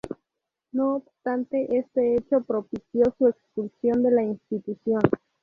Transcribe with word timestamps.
No 0.71 0.95
obstante, 0.95 1.77
este 1.77 2.15
hecho 2.15 2.41
propicio 2.41 3.03
su 3.19 3.27
expulsión 3.27 4.01
de 4.01 4.09
la 4.09 4.23
Institución". 4.23 5.03